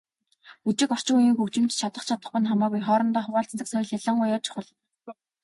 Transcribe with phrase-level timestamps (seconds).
[0.63, 4.67] Бүжиг, орчин үеийн хөгжимд чадах чадахгүй нь хамаагүй хоорондоо хуваалцдаг соёл ялангуяа чухал.